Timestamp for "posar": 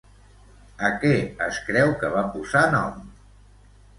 2.37-2.65